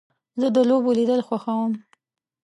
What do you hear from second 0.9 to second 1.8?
لیدل خوښوم.